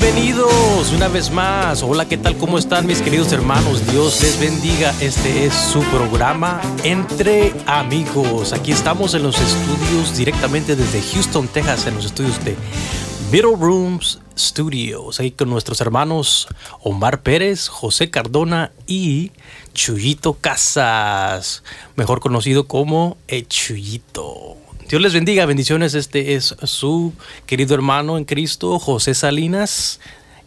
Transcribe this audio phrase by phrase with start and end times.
[0.00, 1.82] Bienvenidos una vez más.
[1.82, 2.38] Hola, ¿qué tal?
[2.38, 3.86] ¿Cómo están mis queridos hermanos?
[3.92, 4.94] Dios les bendiga.
[5.02, 8.54] Este es su programa Entre Amigos.
[8.54, 12.56] Aquí estamos en los estudios directamente desde Houston, Texas, en los estudios de
[13.30, 15.20] Middle Rooms Studios.
[15.20, 16.48] Ahí con nuestros hermanos
[16.80, 19.32] Omar Pérez, José Cardona y
[19.74, 21.62] Chuyito Casas,
[21.96, 24.61] mejor conocido como Chuyito.
[24.88, 25.94] Dios les bendiga, bendiciones.
[25.94, 27.14] Este es su
[27.46, 30.00] querido hermano en Cristo, José Salinas.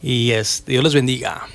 [0.04, 1.48] Y es, Dios les bendiga.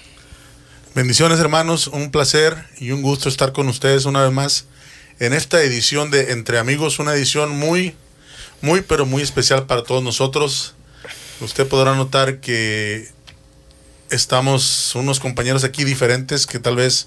[0.94, 4.64] Bendiciones hermanos, un placer y un gusto estar con ustedes una vez más
[5.20, 7.94] en esta edición de Entre Amigos, una edición muy,
[8.60, 10.74] muy, pero muy especial para todos nosotros.
[11.40, 13.08] Usted podrá notar que
[14.10, 17.06] estamos unos compañeros aquí diferentes que tal vez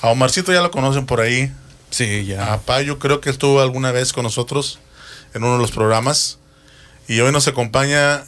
[0.00, 1.52] a Omarcito ya lo conocen por ahí.
[1.90, 2.52] Sí, ya.
[2.52, 4.80] A Payo creo que estuvo alguna vez con nosotros
[5.34, 6.38] en uno de los programas.
[7.06, 8.24] Y hoy nos acompaña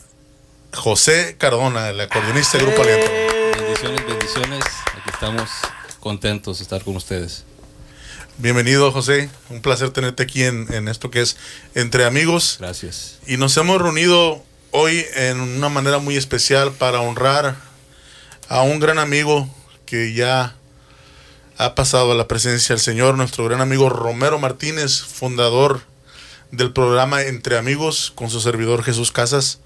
[0.74, 3.10] José Cardona, el acordeonista del Grupo Aliento.
[3.56, 4.64] Bendiciones, bendiciones.
[4.92, 5.48] Aquí estamos
[6.00, 7.44] contentos de estar con ustedes.
[8.38, 9.30] Bienvenido, José.
[9.48, 11.38] Un placer tenerte aquí en, en esto que es
[11.74, 12.56] Entre Amigos.
[12.58, 13.18] Gracias.
[13.26, 14.42] Y nos hemos reunido
[14.72, 17.56] hoy en una manera muy especial para honrar
[18.48, 19.48] a un gran amigo
[19.86, 20.54] que ya
[21.56, 25.80] ha pasado a la presencia del Señor, nuestro gran amigo Romero Martínez, fundador
[26.50, 29.60] del programa Entre Amigos con su servidor Jesús Casas.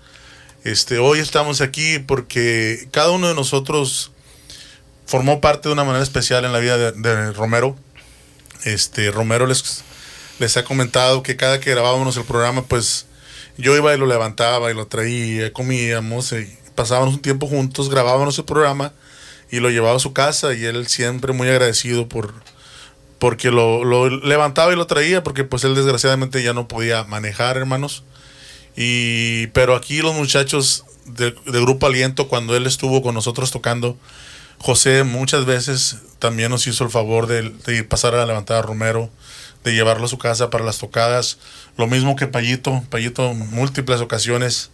[0.65, 4.13] Este, hoy estamos aquí porque cada uno de nosotros
[5.07, 7.77] formó parte de una manera especial en la vida de, Romero.
[8.65, 9.83] Este, Romero les,
[10.39, 13.07] les ha comentado que cada que grabábamos el programa, pues
[13.57, 18.39] yo iba y lo levantaba y lo traía, comíamos y pasábamos un tiempo juntos, grabábamos
[18.39, 18.93] el programa
[19.51, 22.33] y lo llevaba a su casa y él siempre muy agradecido por
[23.21, 28.03] porque lo, levantaba y lo traía porque pues él desgraciadamente ya no podía manejar, hermanos.
[28.77, 33.97] Y pero aquí los muchachos de, Grupo Aliento cuando él estuvo con nosotros tocando
[34.59, 38.63] José muchas veces también nos hizo el favor de, de pasar a la levantada a
[38.63, 39.11] Romero,
[39.65, 41.39] de llevarlo a su casa para las tocadas.
[41.77, 44.71] Lo mismo que Payito, Payito múltiples ocasiones.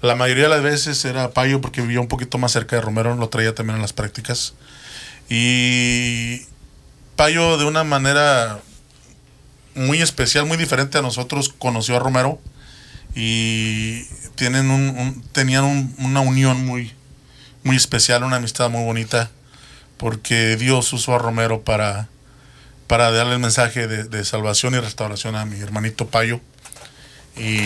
[0.00, 3.14] La mayoría de las veces era Payo porque vivía un poquito más cerca de Romero,
[3.16, 4.54] lo traía también en las prácticas.
[5.28, 6.46] Y
[7.20, 8.60] Payo de una manera
[9.74, 12.40] muy especial, muy diferente a nosotros, conoció a Romero
[13.14, 14.04] y
[14.36, 16.94] tienen un, tenían un- una unión muy,
[17.62, 19.30] muy especial, una amistad muy bonita,
[19.98, 22.08] porque Dios usó a Romero para,
[22.86, 26.40] para darle el mensaje de, de salvación y restauración a mi hermanito Payo.
[27.36, 27.60] Y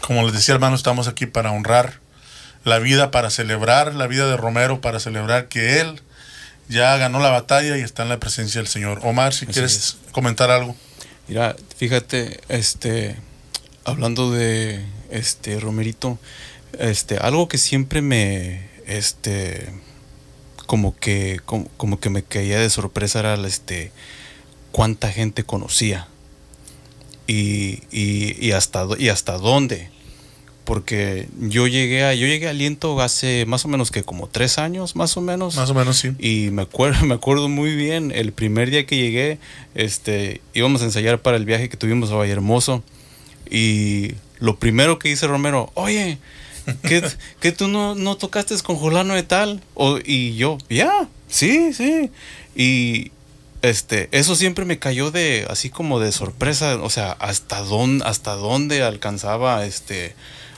[0.00, 2.00] como les decía, hermano, estamos aquí para honrar
[2.64, 6.00] la vida, para celebrar la vida de Romero, para celebrar que él
[6.72, 9.00] ya ganó la batalla y está en la presencia del Señor.
[9.04, 10.74] Omar, si Así quieres comentar algo.
[11.28, 13.16] Mira, fíjate, este,
[13.84, 16.18] hablando de este Romerito,
[16.78, 19.72] este, algo que siempre me, este,
[20.66, 23.92] como que, como, como que me caía de sorpresa era, este,
[24.72, 26.08] cuánta gente conocía
[27.26, 29.91] y, y, y hasta, y hasta dónde.
[30.64, 34.58] Porque yo llegué a, yo llegué a Aliento hace más o menos que como tres
[34.58, 35.56] años, más o menos.
[35.56, 36.12] Más o menos, sí.
[36.18, 39.38] Y me acuerdo, me acuerdo muy bien, el primer día que llegué,
[39.74, 42.82] este, íbamos a ensayar para el viaje que tuvimos a Vallehermoso.
[43.50, 46.18] Y lo primero que dice Romero, oye,
[46.82, 47.02] ¿que,
[47.40, 49.62] que tú no, no tocaste con Jolano de tal?
[49.74, 52.10] O, y yo, ya, sí, sí.
[52.54, 53.10] Y
[53.62, 58.34] este, eso siempre me cayó de, así como de sorpresa, o sea, hasta dónde, hasta
[58.34, 60.14] dónde alcanzaba, este,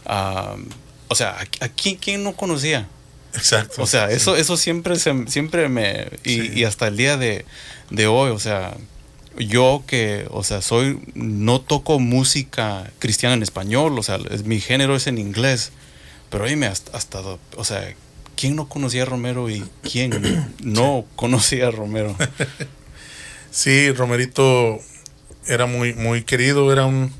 [0.06, 2.88] o sea, ¿a, a quién, quién no conocía?
[3.34, 3.82] Exacto.
[3.82, 4.14] O sea, Sí.
[4.16, 6.08] eso, eso siempre, se- siempre me...
[6.24, 6.50] Y, Sí.
[6.54, 7.44] y hasta el día de,
[7.90, 8.76] de hoy, o sea,
[9.36, 11.00] yo que, o sea, soy...
[11.14, 15.72] No toco música cristiana en español, o sea, es- mi género es en inglés.
[16.30, 17.20] Pero oíme, hasta, hasta,
[17.56, 17.92] o sea,
[18.36, 22.16] ¿quién no conocía a Romero y quién no conocía a Romero?
[23.50, 24.80] Sí, Romerito
[25.46, 27.12] era muy, muy querido, era un...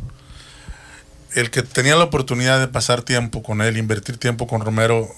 [1.35, 5.09] El que tenía la oportunidad de pasar tiempo con él, invertir tiempo con Romero,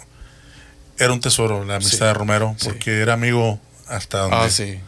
[0.98, 2.66] era un tesoro la amistad Sí, de Romero, sí.
[2.68, 4.78] porque era amigo hasta donde, Ah, sí.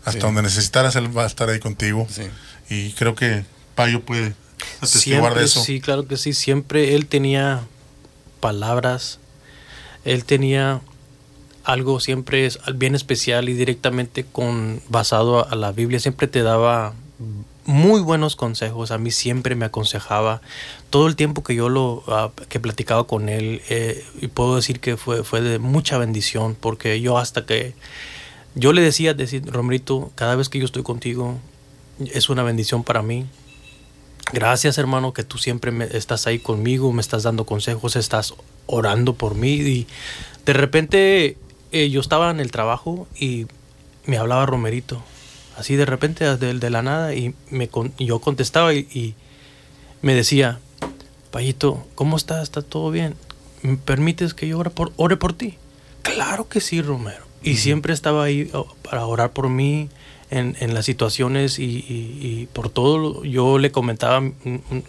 [0.00, 0.18] hasta sí.
[0.18, 2.06] donde necesitaras, él va a estar ahí contigo.
[2.10, 2.22] Sí.
[2.70, 3.44] Y creo que
[3.74, 4.34] Payo puede
[4.78, 5.62] atestiguar Siempre, de eso.
[5.62, 6.32] sí, claro que sí.
[6.32, 7.60] Siempre él tenía
[8.40, 9.18] palabras.
[10.04, 10.80] Él tenía
[11.64, 16.00] algo siempre es bien especial y directamente con basado a la Biblia.
[16.00, 16.94] Siempre te daba
[17.68, 18.90] muy buenos consejos.
[18.90, 20.40] A mí siempre me aconsejaba.
[20.90, 24.80] Todo el tiempo que yo lo ah, que platicaba con él eh, y puedo decir
[24.80, 27.74] que fue fue de mucha bendición porque yo hasta que
[28.54, 31.36] yo le decía decir Romerito cada vez que yo estoy contigo
[32.00, 33.26] es una bendición para mí
[34.32, 38.34] Gracias, hermano, que tú siempre me, estás ahí conmigo, me estás dando consejos, estás
[38.66, 39.54] orando por mí.
[39.54, 39.86] Y
[40.44, 41.38] de repente
[41.72, 43.46] eh, yo estaba en el trabajo y
[44.04, 45.02] me hablaba Romerito,
[45.58, 49.14] así de repente, de, de la nada, y me, con- yo contestaba y, y
[50.02, 50.58] me decía,
[51.30, 52.42] Payito, ¿cómo estás?
[52.44, 53.14] ¿Está todo bien?
[53.62, 55.56] ¿Me permites que yo ore por, ore por ti?
[56.02, 57.24] Claro que sí, Romero.
[57.42, 59.88] Y siempre estaba ahí oh, para orar por mí
[60.30, 63.24] en, en las situaciones y, y- y por todo.
[63.24, 64.20] Yo le comentaba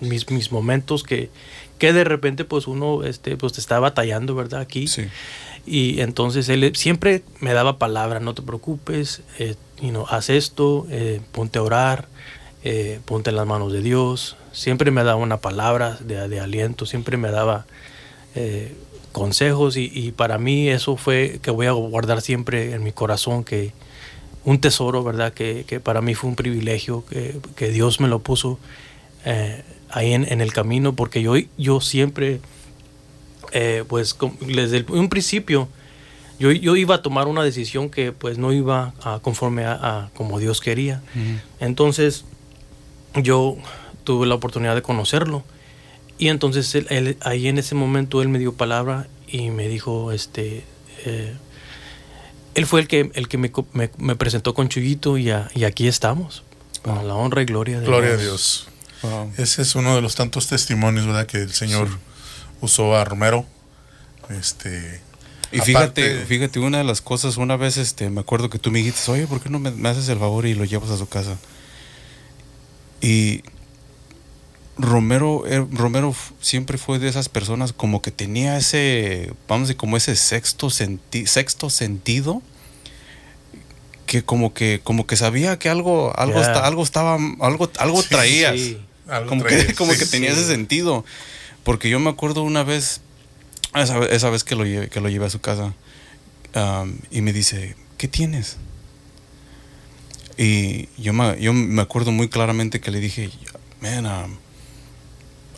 [0.02, 1.30] mis, mis momentos que,
[1.78, 4.62] que de repente pues uno este, pues está batallando, ¿verdad?
[4.62, 4.88] Aquí.
[4.88, 5.04] Sí.
[5.66, 10.86] Y entonces él siempre me daba palabra, no te preocupes, eh, you know, haz esto,
[10.90, 12.08] eh, ponte a orar,
[12.64, 14.38] eh, ponte en las manos de Dios.
[14.52, 17.66] Siempre me daba una palabra de, aliento, siempre me daba
[18.36, 18.74] eh,
[19.12, 23.74] consejos y, para mí eso fue que voy a guardar siempre en mi corazón, que
[24.46, 25.34] un tesoro, ¿verdad?
[25.34, 28.60] Que, que para mí fue un privilegio, que, que Dios me lo puso
[29.92, 32.40] ahí en, en el camino, porque yo, yo siempre
[33.88, 35.68] pues desde un principio
[36.40, 40.10] yo, yo iba a tomar una decisión que pues no iba a conforme a, a
[40.16, 41.02] como Dios quería.
[41.60, 42.26] Entonces
[43.16, 43.58] yo
[44.04, 45.44] tuve la oportunidad de conocerlo
[46.18, 50.12] y entonces él- él- ahí en ese momento él me dio palabra y me dijo,
[50.12, 50.64] este,
[51.06, 51.34] eh,
[52.56, 55.50] él fue el que, el que me, co- me- me presentó con Chuyito y, a-
[55.56, 56.44] y aquí estamos.
[56.86, 58.68] A la honra y gloria de Gloria a Dios.
[59.02, 59.32] Wow.
[59.38, 61.26] Ese es uno de los tantos testimonios, ¿verdad?
[61.28, 61.90] Que el Señor
[62.62, 63.46] usó a Romero.
[64.30, 65.02] Este.
[65.52, 68.70] Y fíjate, aparte- fíjate, una de las cosas, una vez este, me acuerdo que tú
[68.72, 70.98] me dijiste, oye, ¿por qué no me, me haces el favor y lo llevas a
[70.98, 71.38] su casa?
[73.02, 73.42] Y
[74.78, 79.78] Romero, eh, Romero siempre fue de esas personas como que tenía ese, vamos a decir,
[79.78, 82.42] como ese sexto, senti- sexto sentido,
[84.06, 88.10] que como que, como que sabía que algo, algo, esta- algo estaba, algo, algo Sí,
[88.10, 88.78] traías Sí.
[89.08, 90.40] algo como traía, que, como sí, que tenía sí.
[90.42, 91.04] ese sentido.
[91.64, 93.02] Porque yo me acuerdo una vez,
[93.76, 95.74] esa, ve- esa vez que lo, llevé, que lo llevé a su casa,
[96.56, 98.58] um, y me dice, ¿qué tienes?
[100.38, 103.30] Y yo me, yo me acuerdo muy claramente que le dije,
[103.82, 104.38] man, um,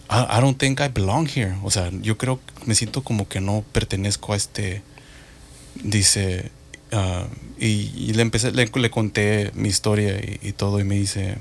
[0.10, 1.56] I, I don't think I belong here.
[1.64, 4.82] O sea, yo creo, me siento como que no pertenezco a este,
[5.84, 6.52] dice,
[6.92, 7.28] ah,
[7.60, 11.38] y, y le empecé, le, le conté mi historia y, y todo, y me dice,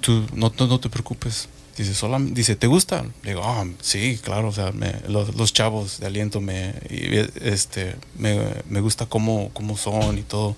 [0.00, 1.48] tú no, no, no te preocupes.
[1.80, 3.06] Dice, solam- dice, ¿te gusta?
[3.22, 4.70] Le digo, ah, sí, claro, o sea,
[5.08, 6.74] los, los chavos de aliento me,
[7.40, 8.38] este, me,
[8.68, 10.56] me gusta cómo, cómo son y todo.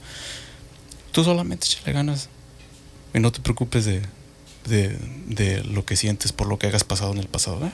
[1.13, 2.29] Tú solamente échale ganas
[3.15, 4.03] y no te preocupes de,
[4.67, 7.65] de, de lo que sientes por lo que hayas pasado en el pasado.
[7.67, 7.73] ¿eh?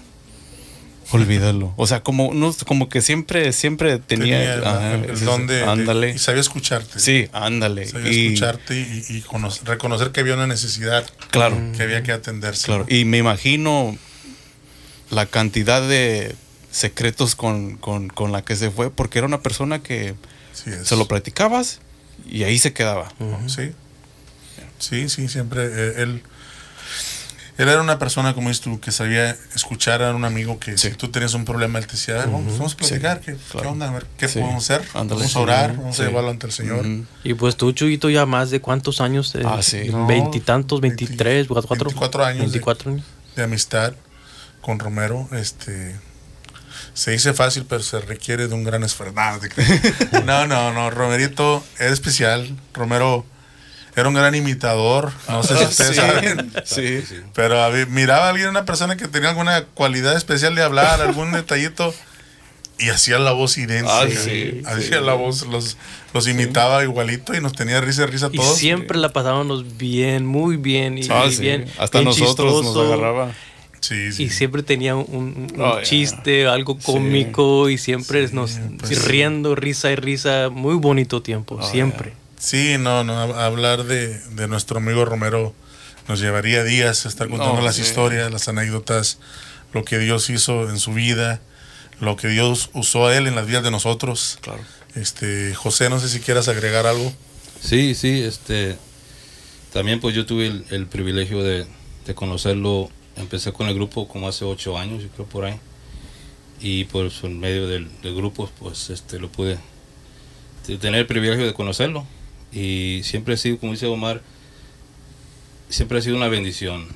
[1.12, 1.72] Olvídalo.
[1.76, 5.54] O sea, como, no, como que siempre, siempre tenía, Tenía el- ajá, el, don de,
[5.56, 6.10] de- ándale.
[6.10, 6.98] Y sabía escucharte.
[7.00, 7.86] sí, ándale.
[7.86, 11.56] Sabía Y- escucharte y, y cono- reconocer que había una necesidad Claro.
[11.76, 12.66] que había que atenderse.
[12.66, 13.96] Claro, y me imagino
[15.10, 16.34] la cantidad de
[16.70, 20.14] secretos con, con- con la que se fue, porque era una persona que
[20.52, 21.80] Sí, se lo platicabas
[22.28, 23.12] y ahí se quedaba.
[23.46, 23.70] Sí.
[24.78, 26.22] Sí, sí, siempre eh, él.
[27.58, 30.90] Él era una persona, como dices tú, que sabía escuchar a un amigo que Sí.
[30.90, 33.60] si tú tenías un problema, él te decía, "Ah, vamos, vamos a platicar, ¿qué, claro.
[33.62, 33.88] qué onda?
[33.88, 34.38] A ver, ¿qué Sí.
[34.38, 34.86] podemos hacer?
[34.94, 35.20] Ándale.
[35.22, 35.76] Vamos a orar, Sí.
[35.76, 36.02] vamos Sí.
[36.02, 36.86] a llevarlo ante el Señor.
[36.86, 37.04] Ujú.
[37.24, 39.34] Y pues tú, Chuyito, ya más de cuántos años?
[39.34, 39.88] eh, Ah, sí.
[39.90, 41.68] No, Veintitantos, veintitrés, cuatro.
[41.68, 43.04] 24 años de- Veinticuatro años.
[43.34, 43.92] de amistad
[44.60, 45.96] con Romero, este
[46.94, 49.14] se dice fácil, pero se requiere de un gran esfuerzo.
[50.24, 52.56] No, no, no, Romerito era especial.
[52.74, 53.24] Romero
[54.00, 57.02] era un gran imitador, no sé si ustedes saben, Sí.
[57.34, 61.00] pero a ver, miraba a alguien, una persona que tenía alguna cualidad especial de hablar,
[61.00, 61.94] algún detallito,
[62.80, 64.02] y hacía la voz idéntica.
[64.02, 65.04] Ah, sí, hacía sí.
[65.04, 65.76] la voz, los,
[66.14, 68.56] los imitaba igualito y nos tenía risa, risa a Y todos.
[68.56, 70.96] siempre la pasábamos bien, muy bien.
[70.96, 71.40] Y, Ah, y sí.
[71.42, 73.32] bien, Hasta bien nosotros nos agarraba.
[73.80, 74.24] Sí, sí.
[74.24, 75.82] Y siempre tenía un, Oh, yeah.
[75.82, 80.48] chiste, algo cómico y siempre Sí, nos pues, riendo, risa y risa.
[80.48, 82.12] Muy bonito tiempo, Oh, siempre.
[82.38, 85.54] Sí, no, no, hab- hablar de, de nuestro amigo Romero
[86.06, 87.82] nos llevaría días estar contando No, las sí.
[87.82, 89.18] historias, las anécdotas,
[89.72, 91.40] lo que Dios hizo en su vida,
[92.00, 94.38] lo que Dios usó a él en las vidas de nosotros.
[94.40, 94.60] Claro.
[94.94, 97.12] Este, José, no sé si quieras agregar algo.
[97.60, 98.78] Sí, sí, este.
[99.72, 101.66] También pues yo tuve el, el privilegio de,
[102.06, 102.88] de conocerlo.
[103.16, 105.58] Empecé con el grupo como hace ocho años, yo creo por ahí.
[106.60, 109.58] Y pues en medio del, del grupo pues este lo pude
[110.66, 112.06] de tener el privilegio de conocerlo.
[112.52, 114.22] Y siempre ha sido, como dice Omar,
[115.68, 116.88] siempre ha sido una bendición.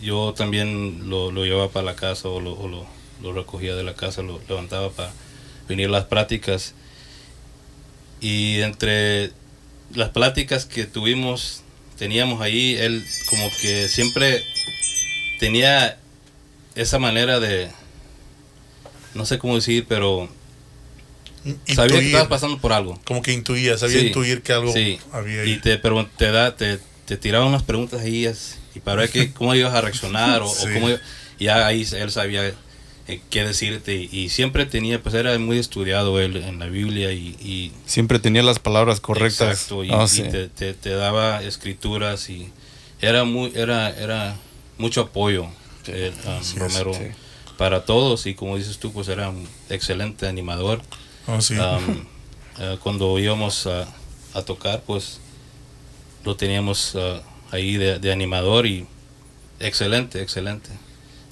[0.00, 2.86] Yo también lo, lo llevaba para la casa o, lo, lo,
[3.22, 5.12] lo recogía de la casa, lo levantaba para
[5.68, 6.74] venir a las prácticas.
[8.20, 9.32] Y entre
[9.94, 11.62] las pláticas que tuvimos,
[11.98, 14.42] teníamos ahí, él como que siempre
[15.38, 15.98] tenía
[16.74, 17.70] esa manera de,
[19.14, 20.28] no sé cómo decir, pero
[21.44, 23.00] sabía que Intuir, estabas pasando por algo.
[23.04, 24.98] como que intuía, sabía Sí, intuir que algo sí.
[25.12, 25.52] había ahí.
[25.52, 28.28] Y te, pero te, da, te, te tiraba unas preguntas ahí
[28.74, 30.68] y para ver qué, cómo ibas a reaccionar o, o Sí.
[30.72, 31.00] cómo iba-
[31.38, 32.52] y ya ahí él sabía
[33.08, 37.12] eh, qué decirte y, y siempre tenía, pues era muy estudiado él en la Biblia
[37.12, 39.50] y, y Siempre tenía las palabras correctas.
[39.50, 42.48] Exacto, y, Ah, y te, te- te daba escrituras y
[43.00, 44.36] era muy era era
[44.78, 45.48] mucho apoyo
[45.88, 47.06] eh, um, Romero sí.
[47.58, 50.80] para todos y como dices tú pues era un excelente animador
[51.26, 51.54] Oh, sí.
[51.56, 52.04] Um,
[52.58, 53.86] eh, cuando íbamos a,
[54.34, 55.20] a tocar pues
[56.24, 58.86] lo teníamos uh, ahí de, de animador y
[59.60, 60.70] excelente excelente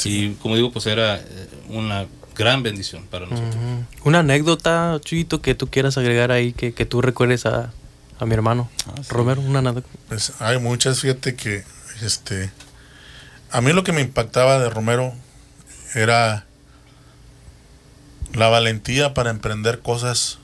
[0.05, 1.23] y como digo pues era eh,
[1.69, 2.07] una
[2.37, 4.09] gran bendición para nosotros Ujú.
[4.09, 7.71] Una anécdota, Chuyito, que tú quieras agregar ahí, que, que tú recuerdes a,
[8.19, 9.09] a mi hermano Ah, sí.
[9.11, 9.89] Romero, una anécdota.
[10.09, 11.65] Pues hay muchas, fíjate que
[12.03, 12.51] este
[13.51, 15.13] a mí lo que me impactaba de Romero
[15.95, 16.47] era
[18.35, 20.39] la valentía para emprender cosas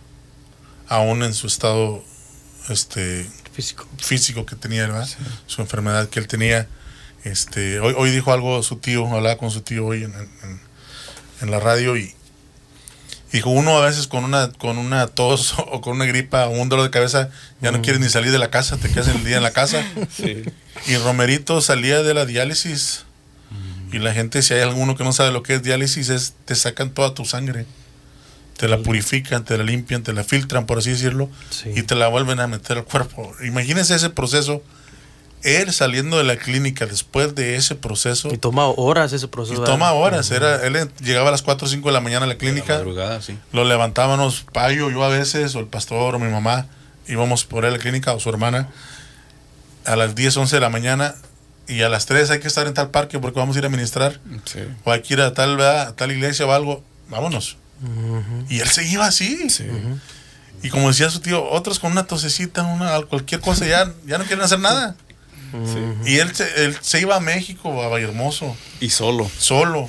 [0.89, 2.03] aún en su estado
[2.69, 3.87] este Físico.
[3.99, 5.09] físico que tenía, ¿verdad?
[5.47, 6.69] Su enfermedad que él tenía.
[7.25, 10.61] Este, hoy, hoy dijo algo su tío, hablaba con su tío hoy en, en-
[11.41, 12.15] en la radio y
[13.33, 16.69] dijo uno a veces con una con una tos o con una gripa o un
[16.69, 17.31] dolor de cabeza
[17.63, 19.83] ya no quieres ni salir de la casa, te quedas el día en la casa.
[20.15, 20.43] Sí.
[20.87, 23.06] Y Romerito salía de la diálisis
[23.93, 26.55] y la gente si hay alguno que no sabe lo que es diálisis es te
[26.55, 27.67] sacan toda tu sangre.
[28.57, 31.73] Te la purifican, te la limpian, te la filtran, por así decirlo, Sí.
[31.77, 33.35] y te la vuelven a meter al cuerpo.
[33.45, 34.63] Imagínense ese proceso.
[35.43, 38.33] Él saliendo de la clínica después de ese proceso.
[38.33, 39.63] Y toma horas ese Y proceso.
[39.63, 40.03] toma ¿verdad?
[40.03, 40.31] horas.
[40.31, 42.75] Era, él llegaba a las 4 o 5 de la mañana a la La clínica.
[42.77, 43.39] madrugada, sí.
[43.53, 46.67] Lo levantábamos, Payo, yo a veces, o el pastor, o mi mamá.
[47.07, 48.71] Íbamos por él a la clínica, o su hermana.
[49.85, 51.15] A las 10, 11 de la mañana.
[51.69, 53.69] Y a las 3 hay que estar en tal parque porque vamos a ir a
[53.69, 54.21] ministrar.
[54.45, 54.61] Sí.
[54.85, 55.59] O hay que ir a tal,
[55.97, 56.85] tal iglesia o algo.
[57.09, 57.57] Vámonos.
[58.49, 59.51] Y él se iba así.
[59.51, 59.65] Sí.
[60.63, 64.25] Y como decía su tío, otros con una tosecita, una, cualquier cosa, ya, ya no
[64.25, 64.97] quieren hacer nada.
[66.05, 69.31] Y él se, él se iba a México, a Vallehermoso, Y solo.
[69.39, 69.89] solo.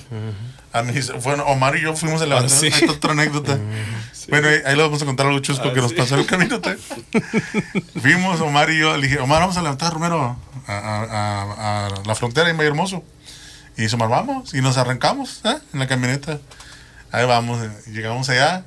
[0.74, 0.93] A mí,
[1.24, 2.86] bueno, Omar y yo fuimos a levantar Ah, sí.
[2.89, 3.57] Otra anécdota.
[4.29, 6.60] Bueno, ahí, le vamos a contar algo chusco Ah, que nos pasó en el camino.
[6.60, 6.77] te-
[8.01, 11.86] Fuimos, Omar y yo, le dije, Omar, vamos a levantar a Romero a, a- a-
[11.88, 13.03] a la frontera en Vallehermoso.
[13.77, 14.53] Y dice, Omar, vamos.
[14.53, 15.57] Y nos arrancamos ¿eh?
[15.74, 16.39] en la camioneta.
[17.12, 18.65] Ahí vamos, eh, llegamos allá.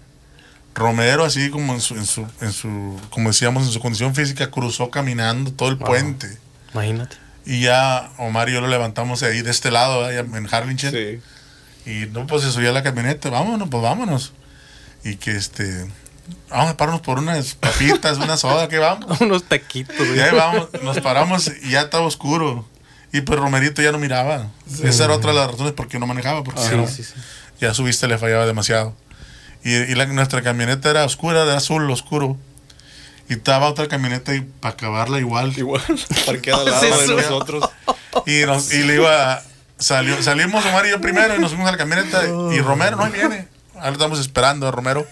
[0.75, 4.51] Romero, así como en su, en su, en su, como decíamos, en su condición física,
[4.51, 5.87] cruzó caminando todo el Wow.
[5.87, 6.39] puente.
[6.73, 7.17] Imagínate.
[7.45, 10.11] Y ya Omar y yo lo levantamos ahí de este lado.
[10.13, 10.93] Ya en Harlingen.
[10.93, 11.21] Sí.
[11.91, 14.33] Y no, pues se subía a la camioneta, vámonos, pues vámonos.
[15.05, 15.87] Y que este,
[16.51, 19.21] vamos a pararnos por unas papitas, una soda, que vamos.
[19.21, 19.97] Unos taquitos.
[19.97, 20.17] güey.
[20.17, 22.67] Y ahí vamos, nos paramos y ya estaba oscuro.
[23.13, 24.49] Y pues Romerito ya no miraba.
[24.85, 27.15] Esa era otra de las razones por qué no manejaba, porque Sí, no- sí, sí.
[27.61, 28.95] ya su vista le fallaba demasiado.
[29.65, 32.37] Y, y la- nuestra camioneta era oscura, era azul oscuro.
[33.29, 35.53] Y estaba otra camioneta y para acabarla igual.
[35.57, 35.83] Igual,
[36.27, 37.71] parqueada al ¿Es lado de nosotros.
[38.27, 39.43] Y, nos, y le iba.
[39.79, 42.23] Salió, salimos Omar y yo primero y nos fuimos a la camioneta.
[42.53, 43.49] Y Romero no viene.
[43.81, 45.07] Ahora estamos esperando a Romero.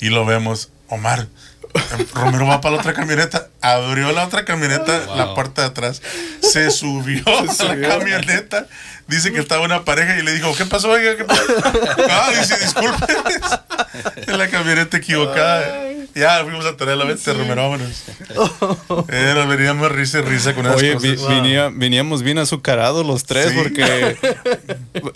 [0.00, 0.70] Y lo vemos.
[0.88, 1.26] Omar.
[1.74, 3.48] eh, Romero va para la otra camioneta.
[3.60, 5.16] Abrió la otra camioneta, Wow.
[5.16, 6.00] la puerta de atrás.
[6.42, 7.88] Se subió a la subió.
[7.88, 8.66] camioneta.
[9.08, 10.90] Dice que estaba una pareja y le dijo, ¿qué pasó?
[10.90, 11.42] Oiga, ¿qué pasó?
[12.10, 13.06] Ah, dice, disculpe.
[14.26, 15.84] En la camioneta equivocada.
[16.14, 18.04] Ya fuimos a traer la venta, Romero, vámonos.
[19.08, 21.10] Eh, nos veníamos risa y risa con esas Oye, cosas.
[21.28, 23.54] vi- venía- veníamos bien azucarados los tres Sí.
[23.56, 24.16] porque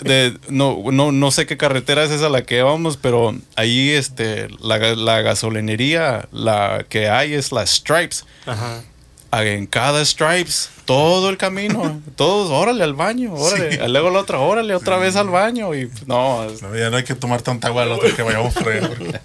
[0.02, 4.48] de, no, no, no sé qué carretera es esa la que vamos, pero ahí este,
[4.60, 8.24] la, la gasolinería, la que hay es la Stripes.
[8.46, 8.82] Ajá.
[9.32, 13.72] En cada Stripes, todo el camino, todos, órale al baño, órale.
[13.72, 13.78] Sí.
[13.88, 15.72] Luego la otra, órale otra vez al baño.
[15.74, 18.68] Y no, No, ya no hay que tomar tanta agua al otro que vayamos por
[18.72, 19.20] ahí, porque-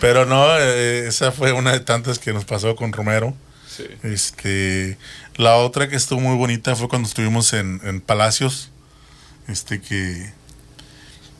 [0.00, 3.34] Pero no, eh, esa fue una de tantas que nos pasó con Romero.
[3.68, 3.84] sí.
[4.02, 4.96] Este,
[5.36, 8.70] la otra que estuvo muy bonita fue cuando estuvimos en, en Palacios.
[9.48, 10.32] Este que,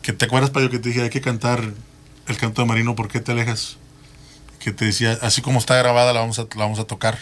[0.03, 1.63] que te acuerdas, Payo, que te dije hay que cantar
[2.29, 3.77] el canto de Marino, ¿por qué te alejas?
[4.59, 7.19] Que te decía, así como está grabada, la vamos a, la vamos a tocar.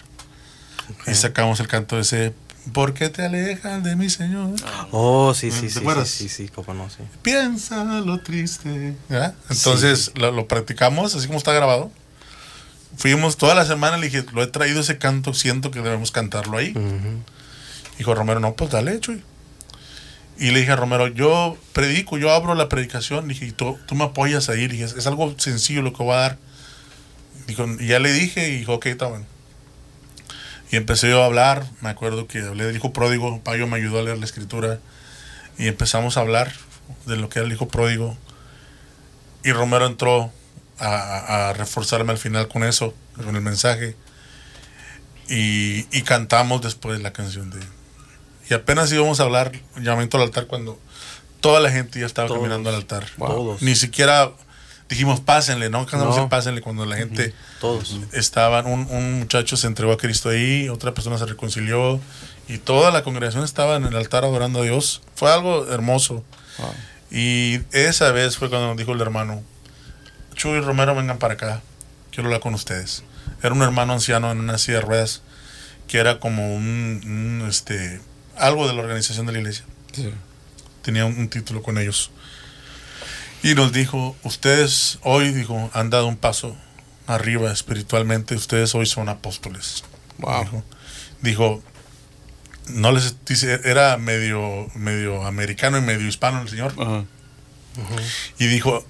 [1.07, 2.33] Y sacamos el canto ese,
[2.73, 4.55] ¿por qué te alejas de mi Señor?
[4.91, 6.99] Oh, sí, ¿Te sí, sí, sí, sí, sí, cómo no, sí.
[7.23, 8.95] piensa lo triste.
[9.09, 9.35] ¿verdad?
[9.51, 11.91] Entonces lo, lo practicamos así como está grabado.
[12.97, 16.59] Fuimos toda la semana, le dije, lo he traído ese canto, siento que debemos cantarlo
[16.59, 16.73] ahí.
[16.73, 17.23] Ujú.
[17.99, 19.23] Dijo Romero, no, pues dale, Chuy.
[20.39, 23.27] Y le dije a Romero, yo predico, yo abro la predicación.
[23.27, 24.69] Le dije, y tú, tú me apoyas ahí.
[24.69, 26.39] Le dije, es algo sencillo lo que voy a dar.
[27.49, 29.27] Dijo, y ya le dije, y dijo, ok, está bueno.
[30.71, 34.01] Y empecé yo a hablar, me acuerdo que hablé del hijo pródigo, Payo me ayudó
[34.01, 34.79] a leer la escritura
[35.57, 36.53] y empezamos a hablar
[37.07, 38.17] de lo que era el hijo pródigo.
[39.45, 40.31] Y Romero entró
[40.79, 42.95] a, a reforzarme al final con eso,
[43.25, 43.97] con el mensaje.
[45.29, 47.61] Y, y cantamos después la canción de...
[48.51, 50.79] Y apenas íbamos a hablar, llamamiento al altar, cuando
[51.41, 52.41] toda la gente ya estaba Todos.
[52.41, 53.07] caminando al altar.
[53.19, 53.61] Todos.
[53.63, 54.31] Ni siquiera
[54.89, 57.99] dijimos pásenle, no en pásenle cuando la gente Todos.
[58.13, 62.01] estaban, un, un muchacho se entregó a Cristo ahí, otra persona se reconcilió
[62.49, 65.03] y toda la congregación estaba en el altar adorando a Dios.
[65.15, 66.25] Fue algo hermoso.
[66.59, 66.75] Wow.
[67.11, 69.43] Y esa vez fue cuando nos dijo el hermano,
[70.35, 71.63] Chuy y Romero, vengan para acá,
[72.11, 73.03] quiero hablar con ustedes.
[73.43, 75.23] Era un hermano anciano en una silla de ruedas
[75.87, 78.01] que era como un, un, este,
[78.37, 79.65] algo de la organización de la iglesia.
[79.93, 80.11] Sí.
[80.83, 82.11] Tenía un, un título con ellos.
[83.43, 86.57] Y nos dijo, ustedes hoy, dijo, han dado un paso
[87.07, 89.85] arriba espiritualmente, ustedes hoy son apóstoles.
[90.19, 90.43] Wow.
[90.43, 90.65] Dijo,
[91.23, 91.63] dijo,
[92.71, 96.75] no les dice, era medio, medio americano y medio hispano el señor.
[98.39, 98.85] Y dijo,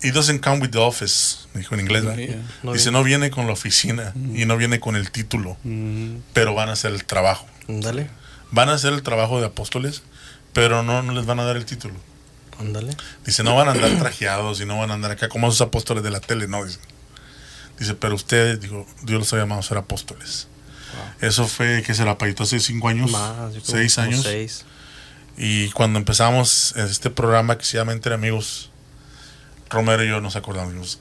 [0.00, 2.04] It doesn't come with the office, dijo en inglés.
[2.04, 2.36] Yeah.
[2.62, 2.98] No Dice, viene.
[2.98, 6.18] no viene con la oficina y no viene con el título, Mm.
[6.34, 7.46] pero van a hacer el trabajo.
[7.68, 8.08] Ándale,
[8.52, 10.02] Van a hacer el trabajo de apóstoles,
[10.52, 11.94] pero no, no les van a dar el título.
[12.58, 12.96] Ándale.
[13.24, 16.02] Dice, no van a andar trajeados y no van a andar acá como esos apóstoles
[16.02, 16.64] de la tele, no.
[16.64, 16.78] Dice,
[17.78, 20.48] dice pero ustedes, dijo, Dios los ha llamado a ser apóstoles.
[21.20, 24.22] Eso fue, que se la payito hace cinco años, Más, seis como años.
[24.22, 24.64] Seis.
[25.36, 28.70] Y cuando empezamos este programa que se llama Entre Amigos,
[29.70, 30.98] Romero y yo nos acordamos,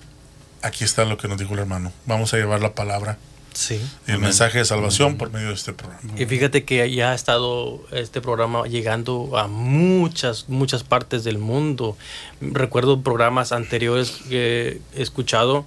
[0.61, 1.91] aquí está lo que nos dijo el hermano.
[2.05, 3.17] Vamos a llevar la palabra
[3.57, 3.81] Sí.
[4.05, 4.21] el Amén.
[4.21, 5.99] mensaje de salvación por medio de este programa.
[6.15, 11.97] Y fíjate que ya ha estado este programa llegando a muchas, muchas partes del mundo.
[12.39, 15.65] Recuerdo programas anteriores que he escuchado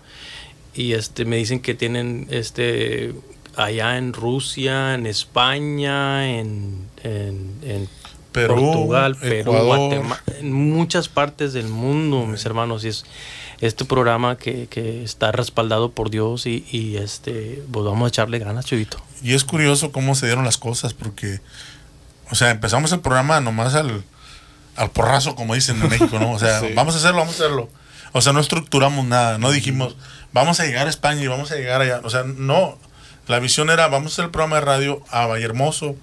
[0.72, 3.12] y este me dicen que tienen este
[3.56, 7.88] allá en Rusia, en España, en, en, en
[8.30, 9.50] Perú, Portugal, Perú.
[9.50, 12.84] Guatemala, en muchas partes del mundo, mis hermanos.
[12.84, 13.04] Y es
[13.60, 18.38] este programa que, que está respaldado por Dios y, y este, pues vamos a echarle
[18.38, 18.98] ganas, Chuyito.
[19.22, 21.40] Y es curioso cómo se dieron las cosas, porque,
[22.30, 24.02] o sea, empezamos el programa nomás al,
[24.76, 26.32] al porrazo, como dicen en México, ¿no?
[26.32, 26.68] O sea, Sí.
[26.74, 27.68] vamos a hacerlo, vamos a hacerlo.
[28.12, 29.94] O sea, no estructuramos nada, no dijimos,
[30.32, 32.00] vamos a llegar a España y vamos a llegar allá.
[32.02, 32.78] O sea, no.
[33.28, 35.94] La visión era, vamos a hacer el programa de radio a Vallehermoso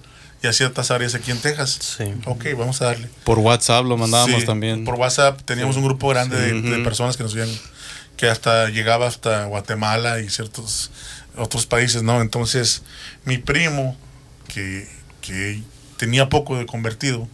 [0.42, 1.96] y a ciertas áreas aquí en Texas.
[1.96, 2.04] Sí.
[2.26, 3.08] Ok, vamos a darle.
[3.24, 4.84] Por WhatsApp lo mandábamos Sí, también.
[4.84, 7.50] Por WhatsApp teníamos un grupo grande de, personas que nos veían,
[8.16, 10.90] que hasta llegaba hasta Guatemala y ciertos
[11.36, 12.20] otros países, ¿no?
[12.20, 12.82] Entonces,
[13.24, 13.96] mi primo,
[14.52, 14.88] que,
[15.20, 15.62] que
[15.96, 17.28] tenía poco de convertido,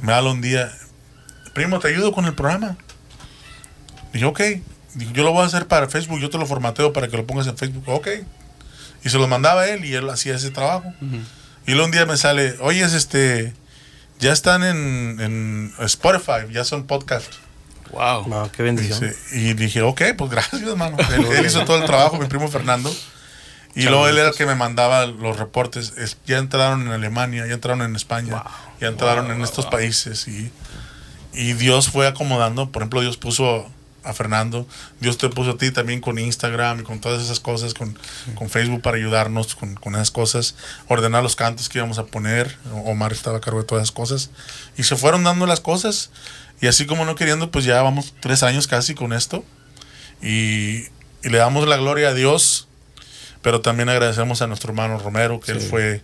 [0.00, 0.70] me habla un día,
[1.52, 2.76] primo, te ayudo con el programa.
[4.12, 4.40] Dije, ok.
[4.94, 7.26] Dijo, yo lo voy a hacer para Facebook, yo te lo formateo para que lo
[7.26, 7.84] pongas en Facebook.
[7.88, 8.08] Ok.
[9.04, 10.88] Y se lo mandaba a él y él hacía ese trabajo.
[11.00, 11.18] Ujú.
[11.66, 13.52] Y luego un día me sale, oye, es este,
[14.20, 17.32] ya están en, en Spotify, ya son podcast.
[17.90, 18.28] Wow.
[18.28, 19.00] No, qué bendición.
[19.00, 20.96] Dice, y dije, ok, pues gracias, hermano.
[21.14, 22.94] Él, él hizo todo el trabajo, mi primo Fernando.
[23.74, 25.92] Y luego él era el que me mandaba los reportes.
[25.98, 28.42] Es- ya entraron en Alemania, ya entraron en España,
[28.80, 30.26] ya entraron en estos países.
[30.28, 30.50] Y,
[31.34, 32.72] y Dios fue acomodando.
[32.72, 33.70] Por ejemplo, Dios puso
[34.06, 34.66] a Fernando,
[35.00, 37.98] Dios te puso a ti también con Instagram y con todas esas cosas, con,
[38.34, 40.54] con Facebook para ayudarnos con, con esas cosas,
[40.88, 42.56] ordenar los cantos que íbamos a poner.
[42.84, 44.30] Omar estaba a cargo de todas esas cosas.
[44.76, 46.10] Y se fueron dando las cosas.
[46.60, 49.44] Y así como no queriendo, pues ya vamos tres años casi con esto.
[50.22, 50.84] Y,
[51.22, 52.68] y le damos la gloria a Dios,
[53.42, 56.02] pero también agradecemos a nuestro hermano Romero, que él fue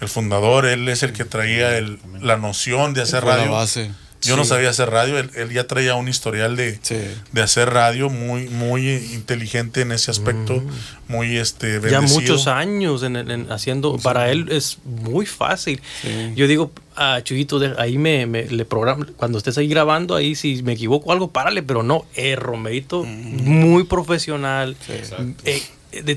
[0.00, 3.52] el fundador, él es el que traía el- la noción de hacer Fue la radio.
[3.52, 3.90] base.
[4.22, 6.96] Yo no sabía hacer radio, él, él ya traía un historial de, Sí.
[7.32, 10.62] de hacer radio muy muy inteligente en ese aspecto,
[11.08, 11.88] muy este Mm.
[11.88, 15.80] Ya muchos años en, en haciendo, para él es muy fácil.
[16.36, 20.34] Yo digo, a Chuyito, de- ahí me, me- le programa, cuando estés ahí grabando, ahí
[20.34, 24.76] si me equivoco algo, párale, pero no, eh, Romerito, muy profesional,
[25.44, 25.62] eh,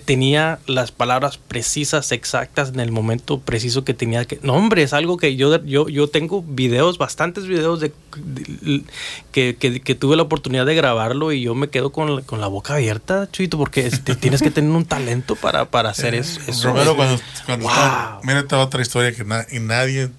[0.06, 4.40] tenía las palabras precisas, exactas, en el momento preciso que tenía que...
[4.44, 8.84] No, hombre, es algo que yo, yo, yo tengo videos, bastantes videos de, de-
[9.32, 12.40] que, que- que tuve la oportunidad de grabarlo y yo me quedo con, la- con
[12.40, 16.40] la boca abierta, Chuyito, porque este, tienes que tener un talento para, para hacer eso.
[16.48, 16.68] eso.
[16.70, 17.74] Romero cuando, cuando Wow.
[17.74, 20.10] estaba- mira esta otra historia que na- y nadie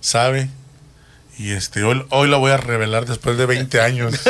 [0.00, 0.48] sabe
[1.36, 4.14] y este hoy, hoy la voy a revelar después de 20 años.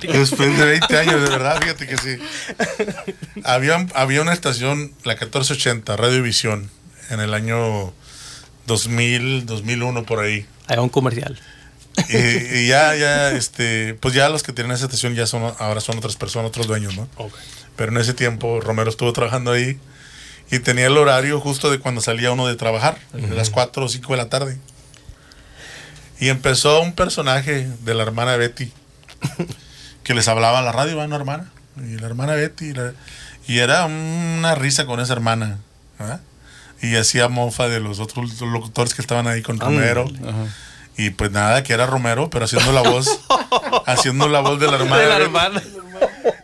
[0.00, 2.16] Después de 20 años, de verdad, fíjate que sí.
[3.44, 6.70] Había, había una estación, la 1480, Radiovisión,
[7.10, 7.92] en el año
[8.66, 10.46] 2000, 2001, por ahí.
[10.66, 11.38] Hay un comercial.
[12.08, 15.80] Y, y ya, ya, este, pues ya los que tienen esa estación ya son, ahora
[15.80, 17.08] son otras personas, otros dueños, ¿no?
[17.76, 19.78] Pero en ese tiempo Romero estuvo trabajando ahí
[20.50, 23.88] Y tenía el horario justo de cuando salía uno de trabajar, de las 4 o
[23.88, 24.58] 5 de la tarde.
[26.20, 28.72] Y empezó un personaje de la hermana Betty
[30.02, 31.50] que les hablaba a la radio, ¿va, no, hermana?
[31.76, 32.72] Y la hermana Betty.
[32.72, 32.92] la-
[33.46, 35.58] y era una risa con esa hermana.
[35.98, 36.20] ¿verdad?
[36.82, 40.06] Y hacía mofa de los otros locutores que estaban ahí con Romero.
[40.96, 43.08] Y pues nada, que era Romero, pero haciendo la voz,
[43.86, 44.96] haciendo la voz de la hermana.
[45.02, 45.62] De la hermana.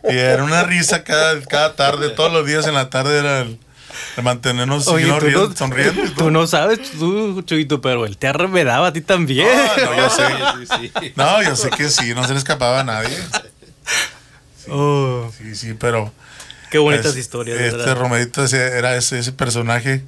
[0.09, 3.59] Y era una risa cada, cada tarde, todos los días en la tarde era el
[4.21, 6.01] mantenernos Oye, riendo, no, sonriendo.
[6.17, 9.47] tú no sabes, tú, Chuyito, pero el TR me daba a ti también.
[9.77, 10.23] No, yo sé.
[10.79, 11.13] Sí, sí.
[11.15, 13.17] No, yo sé que sí, no se le escapaba a nadie.
[14.69, 16.11] Oh, Sí, sí, pero.
[16.71, 17.59] qué bonitas es- historias.
[17.59, 17.95] Este verdad.
[17.97, 20.03] Romerito ese- era ese, ese personaje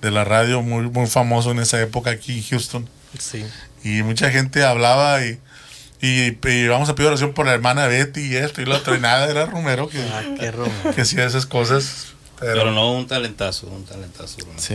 [0.00, 2.88] de la radio muy, muy famoso en esa época aquí en Houston.
[3.18, 3.44] Sí.
[3.84, 5.38] Y mucha gente hablaba y,
[6.00, 8.96] y, y vamos a pedir oración por la hermana Betty y esto y lo otro.
[8.96, 12.06] Y nada, era Romero que, Ah, qué que hacía esas cosas.
[12.42, 14.38] Pero, Pero no un talentazo, un talentazo.
[14.40, 14.60] Romero.
[14.60, 14.74] Sí.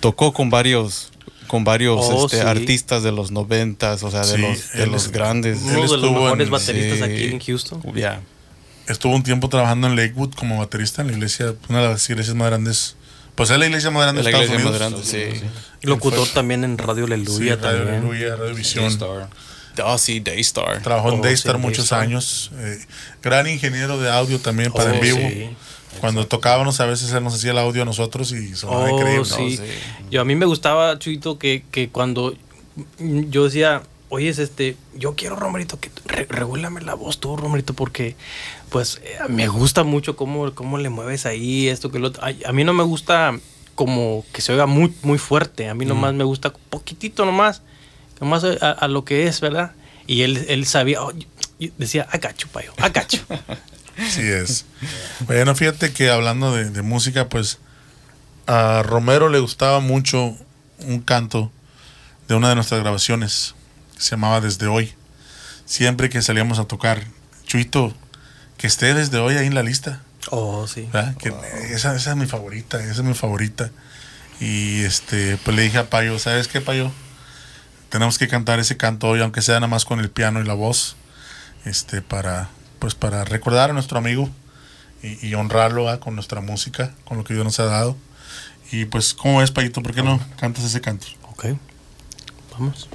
[0.00, 1.10] Tocó con varios
[1.46, 2.46] con varios Oh, este, sí.
[2.46, 5.58] artistas de los noventas, o sea, de Sí, los, de los es- grandes.
[5.62, 7.04] Uno de los estuvo mejores en- bateristas Sí.
[7.04, 7.82] aquí en Houston.
[7.94, 8.20] Ya.
[8.86, 12.34] estuvo un tiempo trabajando en Lakewood como baterista en la iglesia, una de las iglesias
[12.36, 12.96] más grandes.
[13.34, 15.10] Pues es la iglesia más grande de Estados iglesia más Unidos.
[15.12, 15.46] grande, sí.
[15.82, 17.94] Y Locutor fue- también en Radio Sí, Aleluya Radio también.
[18.04, 18.84] Aleluya, Radio Visión.
[18.86, 19.28] Star.
[19.84, 20.80] Oh, sí, Daystar.
[20.82, 22.00] Trabajó en Oh, Daystar sí, muchos Daystar.
[22.00, 22.50] años.
[22.58, 22.78] eh,
[23.22, 25.18] gran ingeniero de audio también para Oh, en vivo.
[26.00, 29.24] Cuando tocábamos a veces él nos hacía el audio a nosotros y sonaba Oh, increíble.
[29.24, 29.56] sí.
[29.56, 29.62] sí.
[30.10, 32.34] Yo a mí me gustaba, Chuito, que, que cuando
[32.98, 37.74] yo decía, oye, es este, yo quiero, Romerito, que re- regúlame la voz tú, Romerito,
[37.74, 38.16] porque
[38.70, 42.22] pues eh, me gusta mucho cómo, cómo le mueves ahí, esto que lo otro.
[42.24, 43.38] Ay, a mí no me gusta
[43.74, 47.62] como que se oiga muy, muy fuerte, a mí nomás me gusta poquitito nomás,
[48.20, 49.72] nomás a, a lo que es, ¿verdad?
[50.06, 51.26] Y él, él sabía, oh, yo-
[51.58, 53.18] yo decía, agacho, payo, agacho.
[53.96, 54.64] Sí es.
[55.20, 57.58] Bueno, fíjate que hablando de, de música, pues
[58.46, 60.36] a Romero le gustaba mucho
[60.80, 61.50] un canto
[62.28, 63.54] de una de nuestras grabaciones
[63.94, 64.92] que se llamaba Desde Hoy.
[65.66, 67.02] Siempre que salíamos a tocar,
[67.46, 67.94] Chuito,
[68.58, 70.02] que esté desde hoy ahí en la lista.
[70.30, 70.88] oh, sí.
[71.70, 73.70] esa, esa es mi favorita, esa es mi favorita.
[74.40, 76.90] Y este, pues le dije a Payo, ¿sabes qué, Payo?
[77.88, 80.54] Tenemos que cantar ese canto hoy, aunque sea nada más con el piano y la
[80.54, 80.96] voz,
[81.64, 82.50] este, para,
[82.84, 84.28] pues para recordar a nuestro amigo
[85.02, 87.96] y, honrarlo con nuestra música, con lo que Dios nos ha dado.
[88.72, 89.82] Y pues, ¿cómo ves, Payito?
[89.82, 91.06] ¿Por qué no cantas ese canto?
[91.30, 91.46] Ok,
[92.52, 92.90] vamos.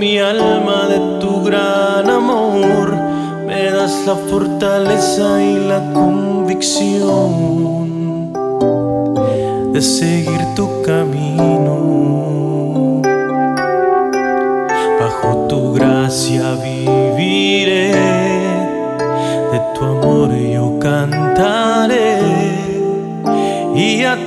[0.00, 2.96] Mi alma de tu gran amor.
[3.46, 7.30] Me das la fortaleza y la convicción
[9.74, 11.74] de seguir tu camino.
[15.00, 17.92] Bajo tu gracia viviré,
[19.52, 22.20] de tu amor yo cantaré
[23.74, 24.19] y a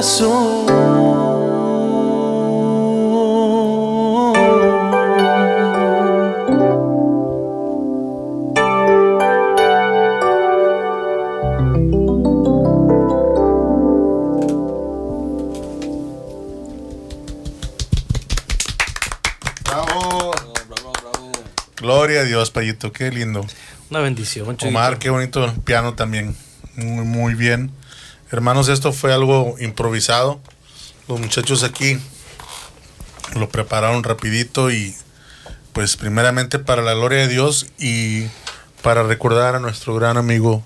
[0.00, 0.66] corazón.
[19.64, 20.32] ¡Bravo!
[21.76, 23.44] Gloria a Dios, Payito, qué lindo.
[23.90, 24.56] Una bendición.
[24.62, 26.34] Omar, qué bonito piano también.
[26.76, 27.70] Muy, muy bien.
[28.32, 30.40] Hermanos, esto fue algo improvisado.
[31.08, 31.98] Los muchachos aquí
[33.34, 34.94] lo prepararon rapidito y
[35.72, 38.26] pues primeramente para la gloria de Dios y
[38.82, 40.62] para recordar a nuestro gran amigo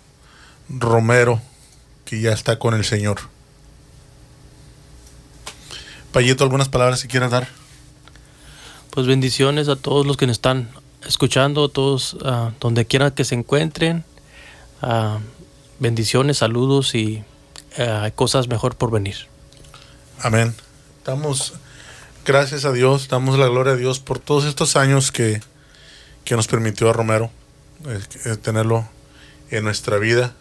[0.69, 1.41] Romero,
[2.05, 3.21] que ya está con el Señor.
[6.13, 7.49] Payito, algunas palabras si quieres dar.
[8.91, 10.69] Pues bendiciones a todos los que nos están
[11.07, 14.05] escuchando, todos ah, donde quieran que se encuentren.
[14.83, 15.19] Ah,
[15.81, 17.25] bendiciones, saludos y
[17.79, 19.17] ah, hay cosas mejor por venir.
[20.21, 20.55] Amén.
[21.05, 21.55] Damos
[22.25, 25.41] gracias a Dios, damos la gloria a Dios por todos estos años que,
[26.25, 27.31] que nos permitió a Romero
[27.87, 28.89] eh, eh, tenerlo
[29.51, 30.35] en nuestra vida,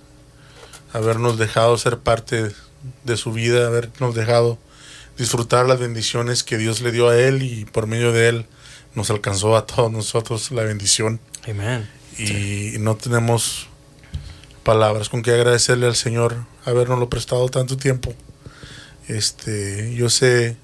[0.94, 2.52] habernos dejado ser parte
[3.04, 4.58] de su vida, habernos dejado
[5.18, 8.46] disfrutar las bendiciones que Dios le dio a él y por medio de él
[8.96, 11.20] nos alcanzó a todos nosotros la bendición.
[11.48, 11.90] Amén.
[12.18, 13.68] Y no tenemos
[14.64, 18.14] palabras con que agradecerle al Señor habernoslo prestado tanto tiempo.
[19.08, 20.56] Este, yo sé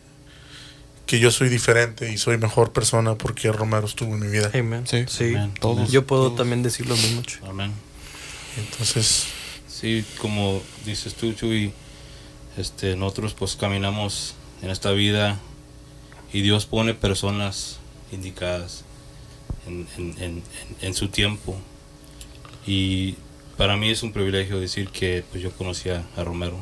[1.05, 4.51] que yo soy diferente y soy mejor persona porque Romero estuvo en mi vida.
[4.53, 4.85] Amén.
[4.87, 5.33] Sí, Sí.
[5.59, 5.91] Todos.
[5.91, 6.37] Yo puedo todos.
[6.37, 7.21] también decir lo mismo.
[7.47, 7.71] Amén.
[8.57, 9.25] Entonces,
[9.67, 11.71] Sí, como dices tú, Chuy,
[12.57, 15.39] este, nosotros pues caminamos en esta vida
[16.33, 17.77] y Dios pone personas
[18.11, 18.83] indicadas
[19.65, 20.43] en, en- en- en-
[20.81, 21.55] en su tiempo.
[22.67, 23.15] Y
[23.59, 26.57] para mí es un privilegio decir que pues, yo conocí a, Romero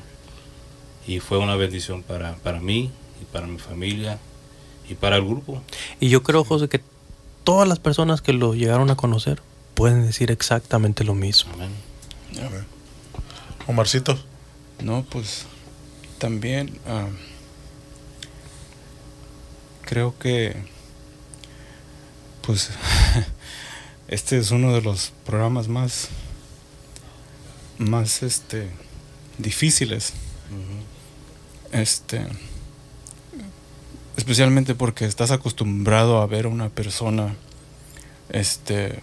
[1.05, 2.89] y fue una bendición para, para mí
[3.21, 4.17] y para mi familia
[4.89, 5.61] y para el grupo.
[5.99, 6.81] Y yo creo, José, que
[7.43, 9.43] todas las personas que lo llegaron a conocer
[9.75, 11.53] pueden decir exactamente lo mismo.
[11.53, 11.69] Amén.
[13.67, 14.17] Omarcito,
[14.81, 15.45] No, pues
[16.17, 17.09] también ah,
[19.85, 20.55] creo que
[22.41, 22.71] pues
[24.07, 26.09] este es uno de los programas más
[27.77, 28.69] más este
[29.37, 30.13] difíciles.
[31.71, 32.25] Este
[34.15, 37.35] especialmente porque estás acostumbrado a ver a una persona
[38.29, 38.99] este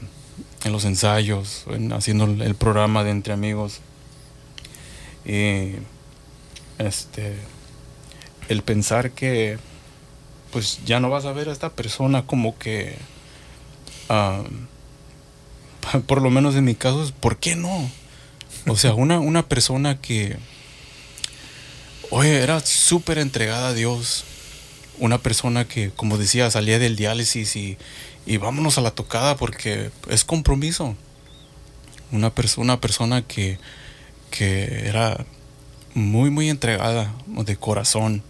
[0.64, 3.80] en los ensayos en haciendo el el programa de entre amigos.
[5.24, 5.72] Y
[6.78, 7.36] este
[8.48, 9.58] el pensar que
[10.52, 12.96] pues ya no vas a ver a esta persona como que
[14.08, 14.42] ah,
[16.06, 17.90] por lo menos en mi caso es ¿por qué no?
[18.66, 20.36] O sea, una, una persona que
[22.10, 24.24] oye, era súper entregada a Dios.
[24.98, 27.76] Una persona que, como decía, salía del diálisis y,
[28.26, 30.96] y vámonos a la tocada porque es compromiso.
[32.12, 33.58] Una, perso- una persona que,
[34.30, 35.26] que era
[35.94, 38.22] muy, muy entregada de corazón,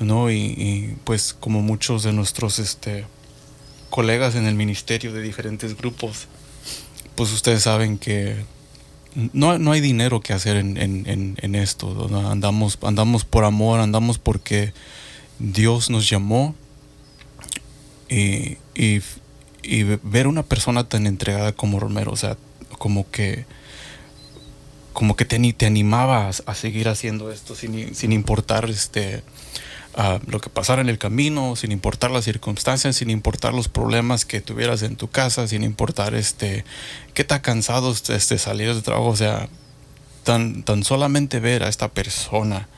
[0.00, 0.30] ¿no?
[0.30, 3.04] Y, y, pues como muchos de nuestros este,
[3.90, 6.28] colegas en el ministerio de diferentes grupos,
[7.14, 8.42] pues ustedes saben que
[9.32, 12.08] no, no hay dinero que hacer en, en- esto.
[12.30, 14.72] Andamos, andamos por amor, andamos porque
[15.38, 16.54] Dios nos llamó
[18.08, 19.00] y, y,
[19.62, 22.36] y ver una persona tan entregada como Romero, o sea,
[22.78, 23.46] como que
[24.92, 29.22] como que te, te animaba a, a seguir haciendo esto sin, sin importar este
[29.96, 34.24] ah, lo que pasara en el camino, sin importar las circunstancias, sin importar los problemas
[34.24, 36.64] que tuvieras en tu casa, sin importar este
[37.14, 39.48] qué tan cansado este, salir de trabajo, o sea,
[40.22, 42.68] tan, tan solamente ver a esta persona,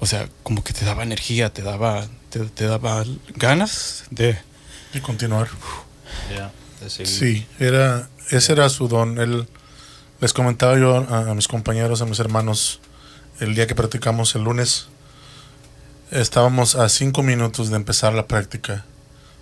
[0.00, 3.04] o sea, como que te daba energía, te daba, te, te daba
[3.36, 4.38] ganas de...
[4.92, 5.48] y continuar.
[6.28, 6.50] De.
[6.90, 9.18] Sí, era, ese era su don.
[9.18, 9.48] Él,
[10.20, 12.80] les comentaba yo a, a mis compañeros, a mis hermanos,
[13.40, 14.88] el día que practicamos el lunes,
[16.10, 18.84] estábamos a cinco minutos de empezar la práctica,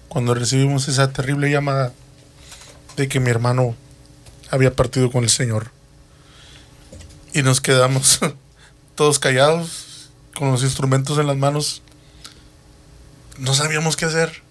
[0.08, 1.92] cuando recibimos esa terrible llamada
[2.96, 3.74] de que mi hermano
[4.50, 5.70] había partido con el Señor.
[7.32, 8.20] Y nos quedamos
[8.94, 11.82] todos callados, con los instrumentos en las manos.
[13.38, 14.42] No sabíamos qué hacer.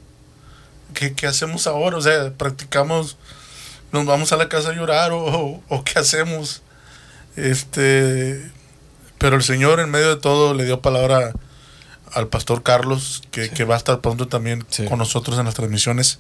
[0.94, 1.98] ¿qué, qué hacemos ahora?
[1.98, 3.18] O sea, practicamos,
[3.92, 6.62] nos vamos a la casa a llorar o, o- qué hacemos.
[7.36, 8.52] Este,
[9.18, 11.34] pero el Señor en medio de todo le dio palabra
[12.14, 14.86] al pastor Carlos, que, que va a estar pronto también Sí.
[14.86, 16.20] con nosotros en las transmisiones.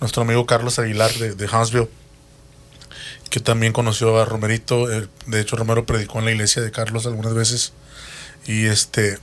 [0.00, 1.88] Nuestro amigo Carlos Aguilar de, de Huntsville,
[3.30, 4.90] que también conoció a Romerito.
[4.92, 7.72] eh, De hecho, Romero predicó en la iglesia de Carlos algunas veces.
[8.46, 9.18] Y este,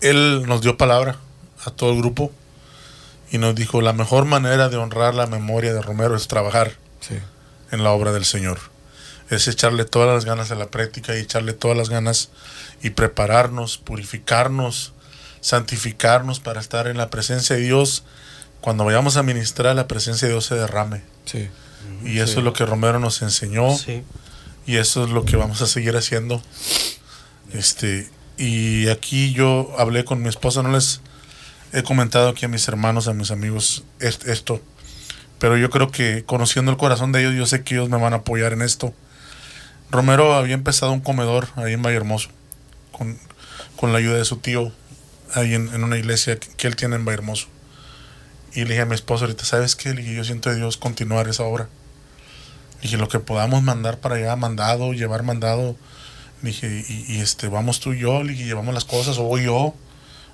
[0.00, 1.16] él nos dio palabra
[1.64, 2.30] a todo el grupo
[3.32, 7.16] y nos dijo, la mejor manera de honrar la memoria de Romero es trabajar Sí.
[7.72, 8.58] en la obra del Señor.
[9.30, 12.28] Es echarle todas las ganas a la práctica y echarle todas las ganas
[12.82, 14.92] y prepararnos, purificarnos,
[15.40, 18.04] santificarnos para estar en la presencia de Dios.
[18.60, 21.02] Cuando vayamos a ministrar, la presencia de Dios se derrame.
[21.24, 21.48] Sí.
[22.04, 22.38] Y eso Sí.
[22.38, 24.02] es lo que Romero nos enseñó Sí.
[24.66, 26.42] y eso es lo que vamos a seguir haciendo.
[27.52, 31.00] Este, y aquí yo hablé con mi esposa, no les
[31.72, 34.60] he comentado aquí a mis hermanos, a mis amigos est- esto,
[35.38, 38.14] Pero yo creo que conociendo el corazón de ellos, yo sé que ellos me van
[38.14, 38.94] a apoyar en esto.
[39.90, 42.28] Romero había empezado un comedor ahí en Valle Hermoso,
[42.92, 43.18] con,
[43.76, 44.72] con la ayuda de su tío,
[45.34, 47.46] ahí en, en una iglesia que, él tiene en Valle Hermoso.
[48.52, 49.94] Y le dije a mi esposo ahorita, ¿sabes qué?
[49.94, 51.68] Le dije, yo siento de Dios continuar esa obra.
[52.76, 55.76] Le dije, lo que podamos mandar para allá, mandado, llevar mandado.
[56.42, 59.24] Le dije, y, y, este, vamos tú y yo, le dije, llevamos las cosas, o
[59.24, 59.74] voy yo,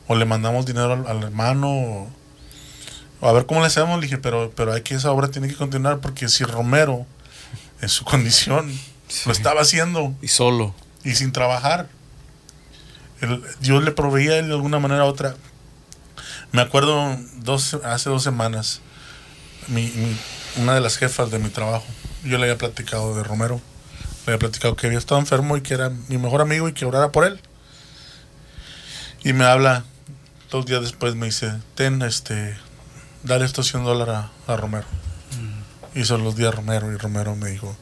[0.06, 2.10] o le mandamos dinero al, hermano, o,
[3.20, 3.98] o a ver cómo le hacemos.
[3.98, 7.06] Le dije, pero, pero hay que esa obra tiene que continuar, porque si Romero,
[7.80, 8.72] en su condición,
[9.27, 10.75] lo estaba haciendo Y solo.
[11.05, 11.88] y sin trabajar.
[13.20, 15.37] El- Dios le proveía a él de alguna manera u otra.
[16.53, 18.81] Me acuerdo dos, hace dos semanas,
[19.68, 20.16] mi, mi-
[20.62, 21.87] una de las jefas de mi trabajo,
[22.25, 23.61] yo le había platicado de Romero,
[24.27, 26.85] le había platicado que había estado enfermo y que era mi mejor amigo y que
[26.85, 27.40] orara por él.
[29.25, 29.85] Y me habla
[30.51, 32.57] dos días después, me dice, ten, este,
[33.22, 34.87] dale estos 100 dólares a, a Romero.
[35.94, 37.77] Hizo los días Romero y Romero me dijo,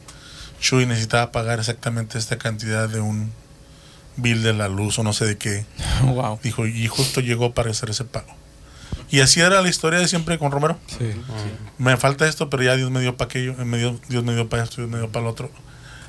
[0.61, 3.31] Chuy necesitaba pagar exactamente esta cantidad de un
[4.15, 5.65] bill de la luz o no sé de qué.
[6.03, 6.39] wow.
[6.41, 8.33] Dijo, y justo llegó para hacer ese pago.
[9.09, 10.77] Y así era la historia de siempre con Romero.
[10.87, 11.11] Sí.
[11.77, 14.47] Me falta esto, pero ya Dios me dio para aquello, me dio, Dios me dio
[14.47, 15.51] para esto, Dios me dio para lo otro.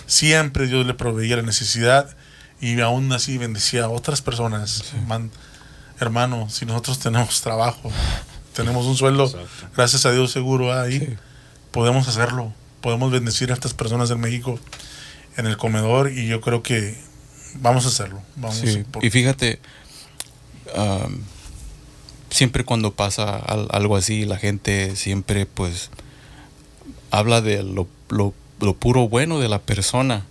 [0.06, 2.14] Siempre Dios le proveía la necesidad
[2.60, 4.92] y aún así bendecía a otras personas.
[5.08, 5.30] Man-
[5.98, 7.90] hermano, si nosotros tenemos trabajo,
[8.54, 9.48] tenemos un sueldo, Exacto.
[9.76, 11.16] gracias a Dios seguro ahí, Sí.
[11.70, 12.52] podemos hacerlo.
[12.82, 14.58] Podemos bendecir a estas personas en México
[15.38, 16.94] en el comedor y yo creo que
[17.54, 18.20] vamos a hacerlo.
[18.36, 19.60] Vamos Sí, por- y fíjate,
[22.30, 25.90] siempre cuando pasa al- algo así, la gente siempre pues
[27.10, 30.24] habla de lo, lo- lo puro bueno de la persona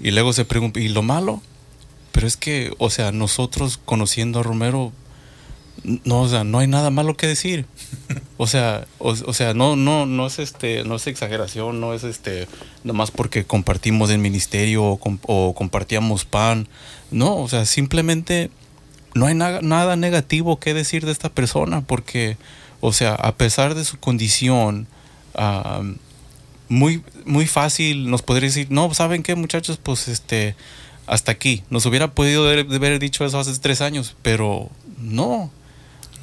[0.00, 1.42] y luego se pregunta, ¿y lo malo?
[2.12, 4.92] Pero es que, o sea, nosotros conociendo a Romero,
[6.04, 7.66] no, o sea, no hay nada malo que decir.
[8.36, 12.46] O sea, o, sea, no, no, no es este, no es exageración, no es este,
[12.84, 16.68] nomás porque compartimos el ministerio o, com- o compartíamos pan.
[17.10, 18.50] No, o sea, simplemente
[19.14, 22.36] no hay na- nada negativo que decir de esta persona porque,
[22.80, 24.86] o sea, a pesar de su condición,
[25.34, 25.82] ah,
[26.68, 29.78] muy, muy fácil nos podría decir, no, ¿saben qué muchachos?
[29.82, 30.54] Pues este,
[31.06, 31.62] hasta aquí.
[31.70, 35.50] Nos hubiera podido haber, haber dicho eso hace tres años, pero no.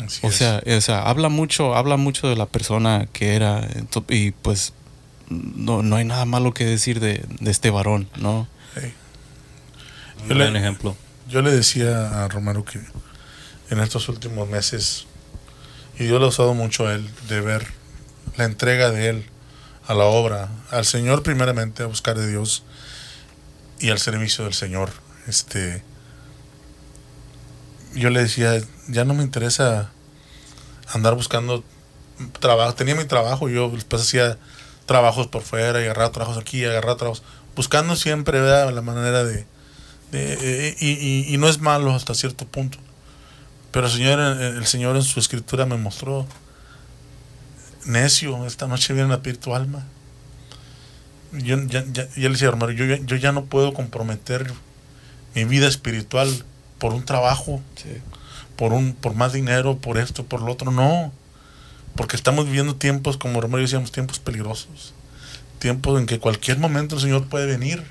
[0.03, 0.35] Así O es.
[0.35, 4.73] sea, o sea, habla mucho, habla mucho de la persona que era ento- y pues
[5.29, 8.47] no, no hay nada malo que decir de, de este varón, ¿no?
[8.75, 8.93] Hey.
[10.23, 10.95] Un Yo le- gran ejemplo.
[11.29, 12.79] Yo le decía a Romero que
[13.69, 15.07] en estos últimos meses,
[15.97, 17.65] y Dios lo ha usado mucho a él, de ver
[18.37, 19.25] la entrega de él
[19.87, 22.63] a la obra, al Señor primeramente, a buscar de Dios
[23.79, 24.91] y al servicio del Señor.
[25.27, 25.83] Este,
[27.95, 29.91] yo le decía, ya no me interesa
[30.93, 31.63] andar buscando
[32.39, 32.75] trabajo.
[32.75, 34.37] Tenía mi trabajo, yo después hacía
[34.85, 37.23] trabajos por fuera, y agarraba trabajos aquí, agarraba trabajos,
[37.55, 39.45] buscando siempre la manera de,
[40.13, 42.77] eh, y, y- no es malo hasta cierto punto.
[43.71, 46.25] Pero el Señor, el Señor en su escritura me mostró,
[47.85, 49.83] necio, esta noche viene a pedir tu alma.
[51.33, 54.53] Yo, ya, ya, le decía, hermano, yo, yo ya no puedo comprometer
[55.33, 56.45] mi vida espiritual
[56.79, 57.61] por un trabajo,
[58.55, 60.71] por, un, por más dinero, por esto, por lo otro.
[60.71, 61.11] No,
[61.95, 64.93] porque estamos viviendo tiempos, como hermano decíamos, tiempos peligrosos.
[65.59, 67.83] Tiempos en que cualquier momento el Señor puede venir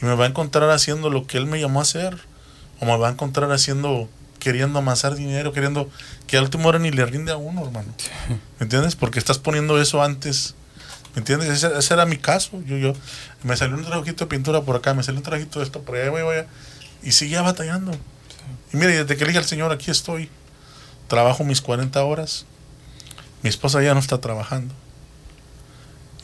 [0.00, 2.18] y me va a encontrar haciendo lo que Él me llamó a hacer.
[2.80, 4.08] O me va a encontrar haciendo,
[4.38, 5.90] queriendo amasar dinero, queriendo
[6.28, 7.88] que al último hora ni le rinde a uno, hermano.
[8.28, 8.94] ¿Me entiendes?
[8.94, 10.54] Porque estás poniendo eso antes.
[11.14, 11.48] ¿Me entiendes?
[11.48, 12.62] Ese, ese era mi caso.
[12.64, 12.92] Yo, yo,
[13.42, 15.96] me salió un trabajito de pintura por acá, me salió un trabajito de esto por
[15.96, 16.36] allá, voy, voy,
[17.02, 17.92] y seguía batallando.
[18.72, 20.28] Y mire, desde que le dije al Señor, aquí estoy.
[21.08, 22.44] Trabajo mis 40 horas.
[23.42, 24.74] Mi esposa ya no está trabajando.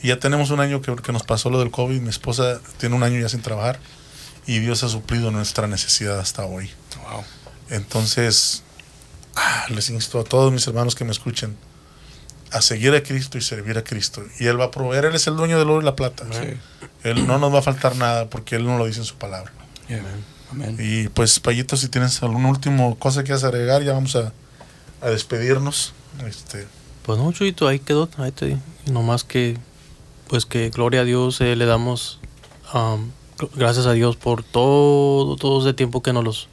[0.01, 2.01] Y ya tenemos un año que, que nos pasó lo del COVID.
[2.01, 3.79] Mi esposa tiene un año ya sin trabajar.
[4.45, 6.69] Y Dios ha suplido nuestra necesidad hasta hoy.
[7.09, 7.23] Wow.
[7.69, 8.63] Entonces,
[9.35, 11.57] ah, les insto a todos mis hermanos que me escuchen
[12.51, 14.23] a seguir a Cristo y servir a Cristo.
[14.39, 16.25] Y Él va a proveer, Él es el dueño del oro y la plata.
[16.31, 16.57] Sí.
[17.03, 19.51] Él no nos va a faltar nada porque Él no lo dice en su palabra.
[19.87, 20.03] Yeah.
[20.55, 20.77] Amén.
[20.79, 24.31] Y pues, Payito, si tienes alguna última cosa que quieras agregar, ya vamos a,
[25.01, 25.93] a despedirnos.
[26.25, 26.65] Este,
[27.03, 28.57] Pues no, Chuyito, ahí quedó, ahí te di.
[28.87, 29.57] Y nomás que,
[30.27, 32.19] pues que gloria a Dios eh, le damos,
[32.71, 36.47] am, gr- gracias a Dios por todo, todo ese tiempo que nos los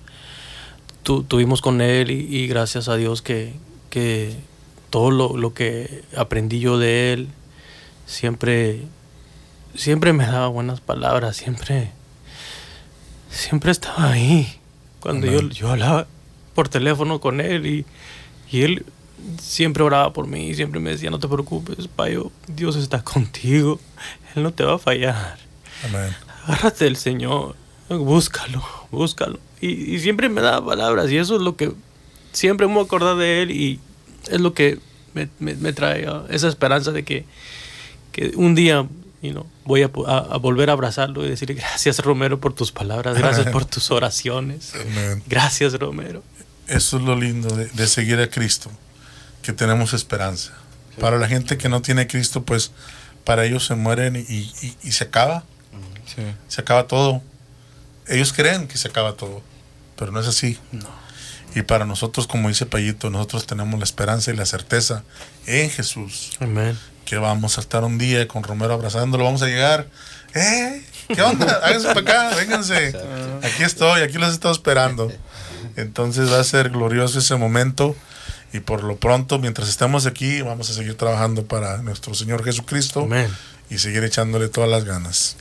[1.05, 3.55] tu- tuvimos con Él y, y gracias a Dios que,
[3.91, 4.37] que
[4.91, 7.29] todo lo, lo que aprendí yo de Él,
[8.07, 8.83] siempre,
[9.75, 11.93] siempre me daba buenas palabras, siempre,
[13.33, 14.59] siempre estaba ahí.
[15.01, 16.07] Cuando yo, yo hablaba
[16.55, 17.85] por teléfono con Él y,
[18.51, 18.85] y Él
[19.41, 23.81] siempre oraba por mí, siempre me decía, no te preocupes, Payo, Dios está contigo,
[24.35, 25.39] Él no te va a fallar.
[25.85, 26.15] Amén.
[26.47, 27.57] Agárrate del Señor,
[27.89, 29.39] búscalo, búscalo.
[29.61, 31.73] Y, y siempre me daba palabras y eso es lo que
[32.33, 33.81] siempre me acordar de Él y
[34.31, 34.79] es lo que
[35.15, 37.25] me, me- me trae esa esperanza de que,
[38.13, 38.87] que un día
[39.23, 42.73] you know, voy a, a- a volver a abrazarlo y decirle gracias Romero por tus
[42.73, 45.23] palabras, gracias por tus oraciones, Amén.
[45.27, 46.23] gracias Romero.
[46.69, 48.71] Eso es lo lindo de, de seguir a Cristo,
[49.43, 50.53] que tenemos esperanza.
[51.01, 52.73] Para la gente que no tiene a Cristo, pues
[53.25, 55.45] para ellos se mueren y, y- y se acaba,
[56.05, 56.23] Sí.
[56.49, 57.23] se acaba todo.
[58.09, 59.41] Ellos creen que se acaba todo,
[59.97, 60.59] pero no es así.
[61.55, 65.05] Y para nosotros, como dice Payito, nosotros tenemos la esperanza y la certeza
[65.47, 66.79] en Jesús, Amén.
[67.13, 69.87] Que vamos a estar un día con Romero abrazándolo, vamos a llegar.
[70.33, 70.83] ¡Eh!
[71.09, 71.61] ¿Qué onda?
[71.63, 72.97] Háganse para acá, vénganse.
[73.43, 75.13] Aquí estoy, aquí los he estado esperando.
[75.77, 77.95] Entonces va a ser glorioso ese momento.
[78.55, 83.03] Y por lo pronto, mientras estemos aquí, vamos a seguir trabajando para nuestro Señor Jesucristo
[83.03, 83.29] Amén.
[83.69, 85.37] y seguir echándole todas las ganas.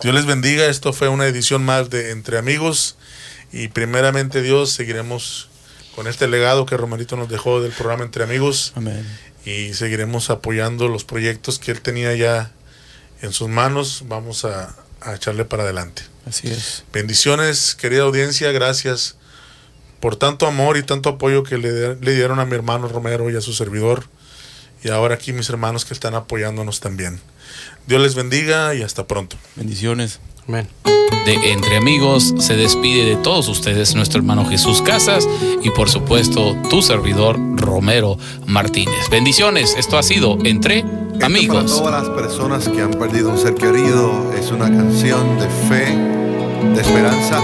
[0.00, 0.64] Dios les bendiga.
[0.64, 2.96] Esto fue una edición más de Entre Amigos.
[3.52, 5.50] Y primeramente, Dios, seguiremos
[5.94, 9.06] con este legado que Romerito nos dejó del programa Entre Amigos Amén.
[9.44, 12.52] Y seguiremos apoyando los proyectos que él tenía ya
[13.22, 14.04] en sus manos.
[14.06, 16.02] Vamos a, a echarle para adelante.
[16.26, 16.84] Así es.
[16.92, 19.16] Bendiciones, querida audiencia, gracias
[20.02, 23.36] por tanto amor y tanto apoyo que le, le dieron a mi hermano Romero y
[23.36, 24.08] a su servidor.
[24.82, 27.20] Y ahora aquí mis hermanos que están apoyándonos también.
[27.86, 29.36] Dios les bendiga y hasta pronto.
[29.54, 30.18] Bendiciones.
[30.48, 30.66] Amén.
[31.26, 35.28] de Entre Amigos se despide de todos ustedes nuestro hermano Jesús Casas
[35.62, 39.08] y por supuesto tu servidor Romero Martínez.
[39.10, 41.66] Bendiciones, esto ha sido Entre Esto Para Amigos.
[41.66, 45.96] todas las personas que han perdido un ser querido, es una canción de fe,
[46.74, 47.40] de esperanza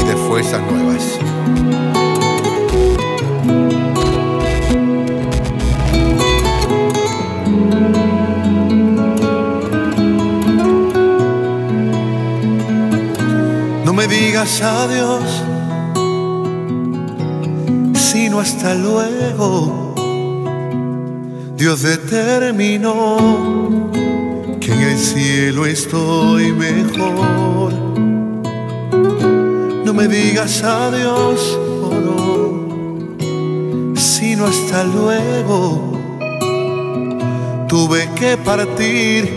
[0.00, 1.18] y de fuerzas nuevas.
[14.34, 15.22] Digas adiós,
[17.94, 19.94] sino hasta luego.
[21.56, 23.16] Dios determinó
[24.58, 27.74] que en el cielo estoy mejor.
[29.84, 33.14] No me digas adiós, oh no,
[33.94, 35.92] sino hasta luego.
[37.68, 39.30] Tuve que partir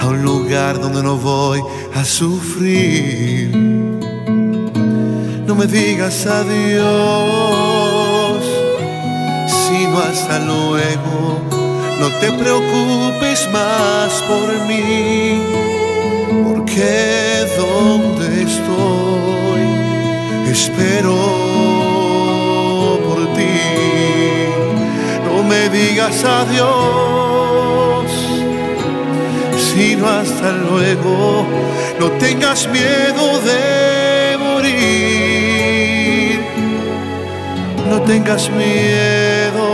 [0.00, 1.60] a un lugar donde no voy
[1.94, 3.71] a sufrir.
[5.52, 6.82] No me digas adiós,
[9.46, 11.42] sino hasta luego.
[12.00, 15.42] No te preocupes más por mí,
[16.42, 19.64] porque donde estoy
[20.50, 21.18] espero
[23.06, 23.60] por ti.
[25.26, 28.10] No me digas adiós,
[29.74, 31.44] sino hasta luego.
[32.00, 33.91] No tengas miedo de
[37.92, 39.66] no tengas miedo.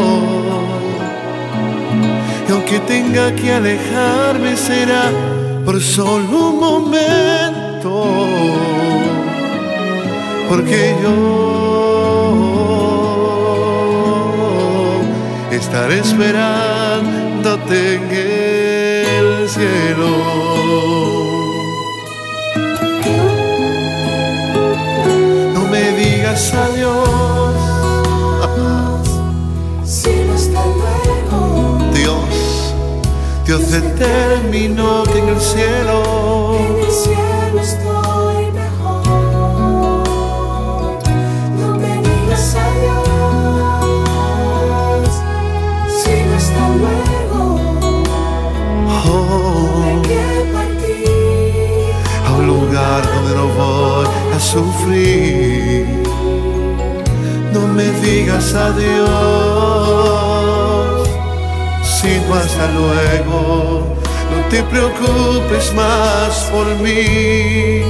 [2.49, 5.05] Y aunque tenga que alejarme será
[5.65, 7.93] por solo un momento,
[10.49, 11.15] porque yo
[15.53, 18.11] estaré esperándote en
[19.19, 20.11] el cielo.
[25.55, 27.28] No me digas adiós,
[31.95, 32.75] Dios.
[33.45, 36.03] Dios determinó que en el cielo
[36.59, 39.03] en el cielo estoy mejor.
[41.59, 43.49] No me digas adiós,
[46.03, 47.41] sino hasta luego.
[48.87, 51.93] oh, que partir
[52.27, 55.87] a un lugar donde no voy a sufrir.
[57.53, 60.18] No me digas adiós,
[62.01, 63.97] sino hasta luego.
[64.31, 67.83] No te preocupes más por mí,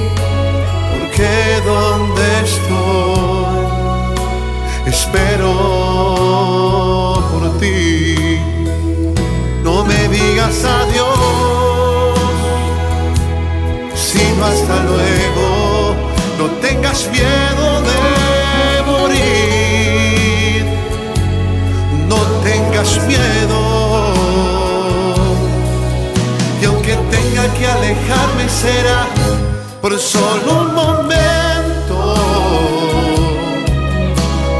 [0.93, 3.69] porque donde estoy
[4.87, 5.53] espero
[7.31, 8.39] por ti.
[9.63, 11.39] No me digas adiós
[13.95, 15.95] sino hasta luego.
[16.39, 17.99] No tengas miedo de
[18.89, 20.65] morir,
[22.07, 23.68] no tengas miedo.
[27.29, 29.07] tenga que alejarme será
[29.81, 32.15] por solo un momento,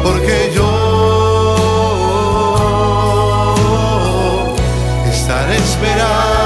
[0.04, 0.70] porque yo
[5.12, 6.39] estaré esperando.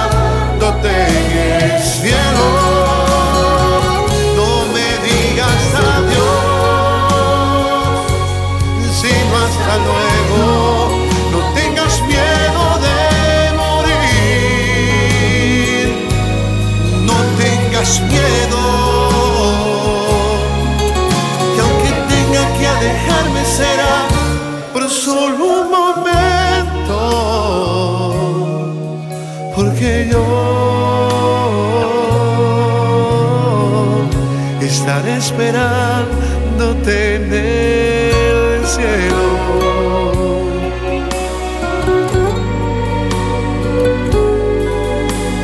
[35.26, 39.28] Esperándote en el cielo.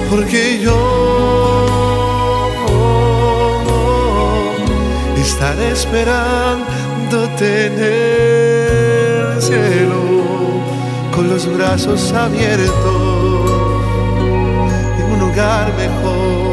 [0.09, 0.79] Porque yo
[5.17, 10.01] estaré esperándote en el cielo
[11.15, 12.71] con los brazos abiertos
[14.99, 16.48] en un lugar mejor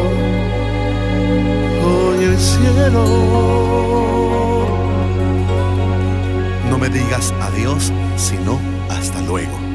[6.70, 9.65] no me digas adiós sino hasta luego